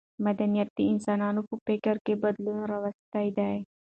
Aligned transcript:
مدنیت 0.25 0.69
د 0.77 0.79
انسانانو 0.91 1.41
په 1.49 1.55
فکرونو 1.65 2.03
کې 2.05 2.21
بدلون 2.23 2.59
راوستی 2.71 3.27
دی. 3.37 3.55